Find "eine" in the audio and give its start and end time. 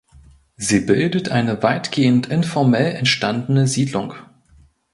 1.29-1.61